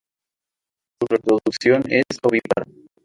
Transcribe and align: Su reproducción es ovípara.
Su 0.99 1.05
reproducción 1.11 1.83
es 1.91 2.05
ovípara. 2.23 2.65